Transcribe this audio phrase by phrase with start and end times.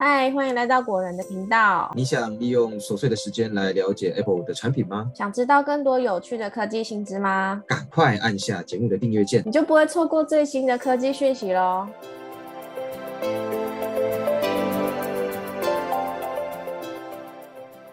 [0.00, 1.90] 嗨，欢迎来到果仁的频道。
[1.96, 5.10] 你想利用琐碎的时间来了解 Apple 的产品吗？
[5.12, 7.64] 想知道更多有趣的科技新知吗？
[7.66, 11.88] 赶快按下节目的订阅键，你就不会错过最新的科技讯息喽。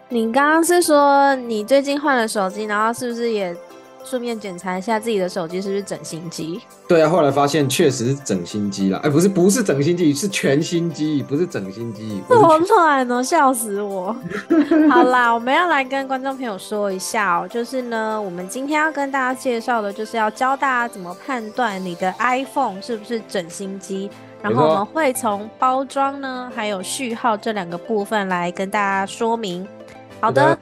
[0.08, 3.52] 你刚刚是说你最近换了手机，然后是不是也
[4.06, 6.60] 顺便检查一下自己的手机是不是整新机？
[6.86, 8.98] 对啊，后来发现确实是整新机了。
[8.98, 12.22] 哎，不是，不是整新机，是全新机，不是整新机。
[12.28, 14.14] 这么惨哦，笑死我！
[14.88, 24.08] 好啦，我们要来跟观众朋友说一下哦，就是呢，我们今天要跟大家介绍的，就是要教大家怎么判断你的 iPhone 是不是整新机。
[24.42, 29.66] 然后我们会从包装呢，还有序号这两个部分来跟大家说明。
[30.20, 30.56] 好的，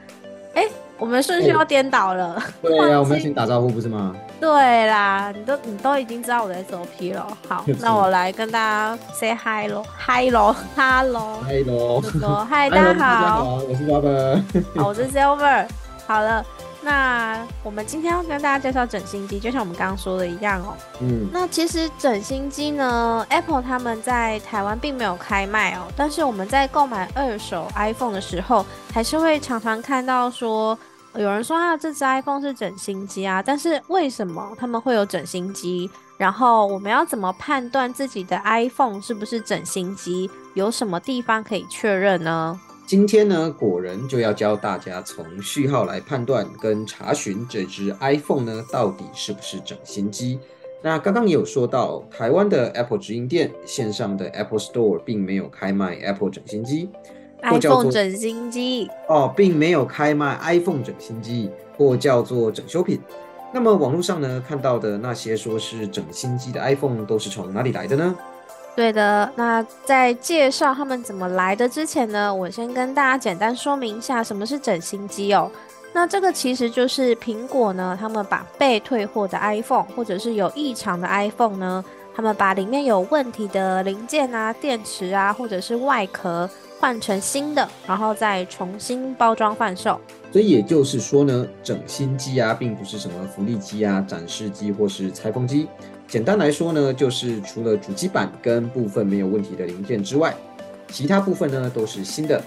[0.53, 0.65] 哎，
[0.97, 2.41] 我们顺序要颠倒了。
[2.61, 4.15] 对呀， 我们要先打招呼不是吗？
[4.39, 7.25] 对啦，你都你都已经知道我的 SOP 了。
[7.47, 14.41] 好，那我来跟大家 say hi 喽，hi 喽，hello，hello，hello，嗨，大家好，我是 Robert，
[14.85, 15.65] 我是 Silver。
[16.07, 16.45] 好了。
[16.85, 20.77] 那我们今天要跟大家介绍整新机，就像我们刚刚说的一样哦。
[21.01, 28.63] 嗯，那其实整新机呢，Apple 他们在台湾并没有开卖哦，但是我们在购买二手 iPhone 的时候，
[28.93, 30.77] 还是会常常看到说，
[31.15, 33.41] 有人说啊，这只 iPhone 是整新机啊。
[33.43, 35.89] 但是为什么他们会有整新机？
[36.17, 40.29] 然后我们要怎么判断自己的 iPhone 是不是整新机？
[40.53, 42.59] 有什么地方可以确认呢？
[42.87, 50.39] 今天呢，果仁就要教大家从序号来判断跟查询这只 iPhone 呢到底是不是整新机。
[50.83, 56.87] 那刚刚也有说到，台湾的 Apple 直营店线上的 Apple Store 并没有开卖 Apple 整新机
[57.41, 63.01] ，iPhone 整新机哦，并没有开卖 iPhone 整新机或叫做整修品。
[63.51, 68.15] 那么网络上呢看到的那些说是整新机的 iPhone 都是从哪里来的呢？
[68.75, 75.49] 对的，那在介绍他们怎么来的之前呢，我先跟大家简单说明一下什么是整新机哦。
[75.93, 81.83] 那这个其实就是苹果呢，他们把被退货的 iPhone 或者是有异常的 iPhone 呢，
[82.13, 89.97] 他们把里面有问题的零件啊、电池啊，或者是外壳换成新的，然后再重新包装贩售。
[90.33, 95.69] 所以也就是说呢，整新机啊，并不是什么福利机啊、展示机或是拆封机。
[96.07, 100.35] 简单来说呢，就是除了主机板跟部分没有问题的零件之外，
[100.89, 102.41] 其他部分呢都是新的。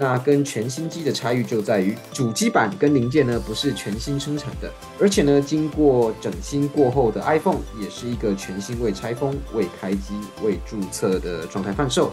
[0.00, 4.70] 那跟全新机的差异就在于，主机板跟零件呢不是全新生产的，
[5.00, 12.12] 而且呢经过整新过后的 iPhone 也是一个全新未拆封、未开机、未注册的状态贩售，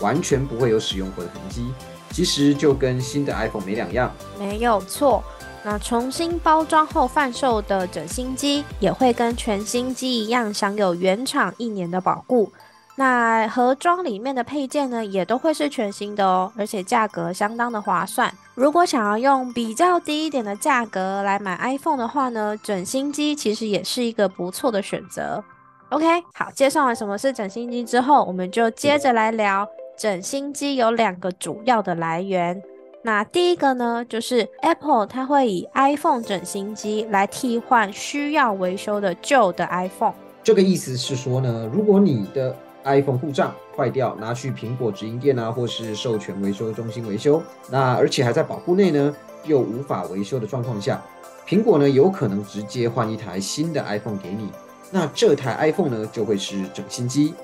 [0.00, 1.66] 完全不会有使用过的痕迹。
[2.10, 4.10] 其实就跟新的 iPhone 没两样。
[4.38, 5.22] 没有错。
[5.66, 12.52] 那重新包装后贩售的整新机也会跟全新机一样享有原厂一年的保固。
[12.94, 18.32] 那盒装里面的配件呢，也都会是全新的哦，而且价格相当的划算。
[18.54, 25.42] 如果想要用比较低一点的价格来买 iPhone 的话呢，整新机其实也是一个不错的选择。
[25.88, 32.62] OK，好，介绍完什么是整新机之后，我们就接着来聊整新机有两个主要的来源。
[33.06, 40.12] 那第一个呢，就是 Apple 它会以 iPhone 整新机来替换需要维修的旧的 iPhone。
[40.42, 42.52] 这个意思是说呢，如果你的
[42.82, 47.40] iPhone 故障坏掉，拿去苹果直营店啊，或是授权维修中心维修，
[47.70, 51.00] 那而且还在保护内呢，又无法维修的状况下，
[51.46, 54.50] 苹果呢有可能直接换一台新的 iPhone 给你。
[54.90, 57.34] 那这台 iPhone 呢就会是整新机。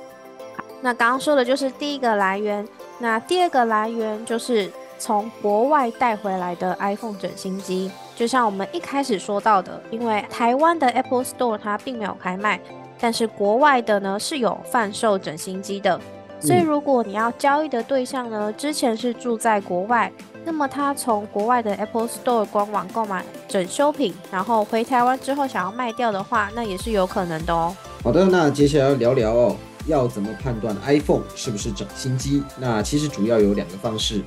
[0.81, 2.67] 那刚刚说的就是第一个来源，
[2.99, 4.69] 那第二个来源就是。
[5.03, 12.61] 从国外带回来的 iPhone 整新机，就像我们一开始说到的，因为台湾的 Apple Store 它并没有开卖，
[13.01, 16.01] 但是国外的呢是有贩售整新机的。
[16.39, 20.11] 所以如果你要交易的对象呢，之前是住在国外，
[20.45, 27.77] 那么他从国外的 Apple Store 官网购买整修品，然后回台湾之后想要卖掉的话，那也是有可能的哦。
[28.05, 29.57] 好的，那接下来要聊聊哦，
[29.89, 32.41] 要怎么判断 iPhone 是不是整新机？
[32.61, 34.23] 那其实主要有两个方式。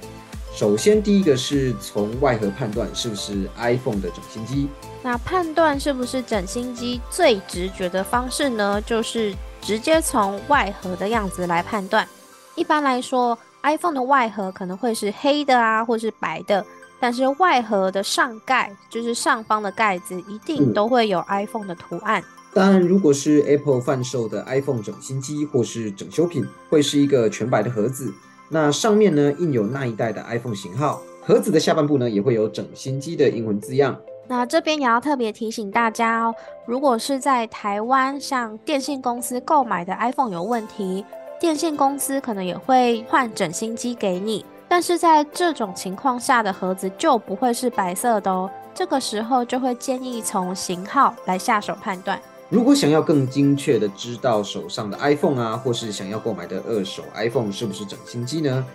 [0.56, 4.70] 首先，第一个是从外盒判断是不是 iPhone 的整新机。
[5.04, 12.08] 那判断是不是整新机最直觉的方式呢，就是直接从外盒的样子来判断。
[12.56, 16.66] 一般来说，iPhone 的外盒可能会是黑的啊，或是白的，
[17.02, 22.24] 但是外盒的上盖，就是上方的盖子，一定都会有 iPhone 的图案。
[22.54, 28.14] 当然，如果是 Apple 贩售的 iPhone 整新机或是整修品，会是一个全白的盒子。
[28.50, 34.00] 那上面呢印有那一代的 iPhone 型号，盒子的下半部呢也会有整新机的英文字样。
[34.28, 41.06] 那这边也要特别提醒大家哦，如果是在台湾向电信公司购买的 iPhone 有问题，
[41.40, 44.44] 电信公司可能也会换整新机给你。
[44.68, 48.50] 但是在这种情况下的盒子就不会是白色的哦。
[48.74, 52.20] 这个时候就会建议从型号来下手判断。
[52.56, 58.66] 如果想要更精确的知道手上的 iPhone 啊，或是想要购买的二手 iPhone 是不是整新机呢？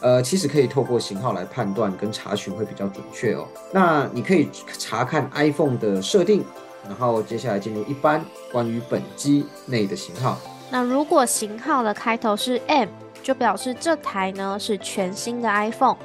[0.00, 3.46] 呃，其实可以透过型号来判断跟查询会比较准确哦。
[3.72, 6.44] 那你可以查看 iPhone 的设定，
[6.84, 8.20] 然后接下来进入一般
[8.50, 10.36] 关于本机内的型号。
[10.68, 12.88] 那如果型号的开头是 M，
[13.22, 15.96] 就表示这台呢是全新的 iPhone。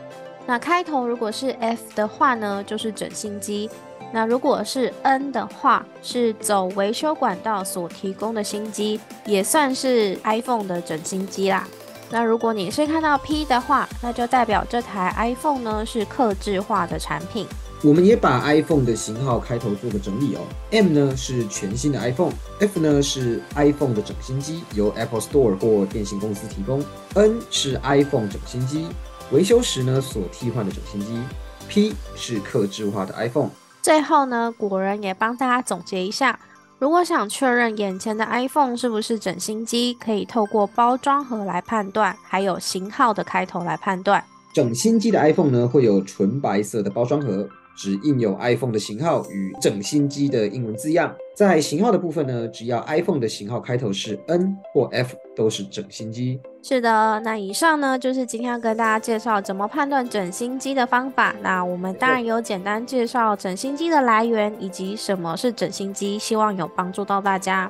[0.46, 3.72] 那开头如果是 F 的话呢，就是整新机。
[4.16, 11.68] 那如果是 N 的话，是走维修管道所提供的新机，也算是 iPhone 的整新机啦。
[12.12, 17.48] 那如果你是看到 P 的话，那就代表这台 iPhone 呢是客制化的产品。
[17.84, 20.42] 我们也把 iPhone 的型号开头做个整理哦。
[20.70, 26.86] M 呢是全新的 iPhone，F 呢是 iPhone 的整新机，由 Apple Store 或电信公司提供。
[27.16, 28.86] N 是 iPhone 整新机，
[29.32, 31.20] 维修时呢所替换的整新机。
[31.68, 33.50] P 是客制化的 iPhone。
[33.84, 36.40] 最后呢，古人也帮大家总结一下：
[36.80, 44.24] 如果想确认眼前的 iPhone 是不是整新机，可以透过包装盒来判断，还有型号的开头来判断。
[44.54, 47.48] 整新机的 iPhone 呢，会有纯白色的包装盒。
[47.76, 51.12] 只印有 iPhone 的型号与整新机的英文字样。
[51.36, 56.40] 在型号的部分呢，只要 iPhone 的型号开头是 N 或 F，都是整新机。
[56.62, 61.36] 是的，那以上呢就是今天要跟大家介绍怎么判断整新机的方法。
[61.42, 67.70] 那我们当然有简单介绍整新机的来源以及什么是整新机，希望有帮助到大家。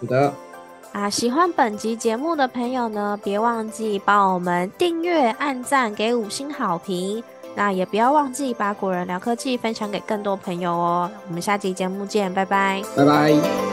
[0.00, 0.32] 好的。
[0.92, 7.22] 啊，喜欢本集节目的朋友呢，别忘记帮我们订阅、按赞、给五星好评。
[7.54, 11.10] 那也不要忘记把古人聊科技分享给更多朋友哦。
[11.28, 13.71] 我们下期节目见，拜拜，拜拜。